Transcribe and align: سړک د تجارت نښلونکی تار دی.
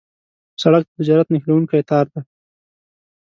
سړک 0.61 0.83
د 0.87 0.91
تجارت 0.97 1.27
نښلونکی 1.33 1.81
تار 1.89 2.05
دی. 2.13 2.21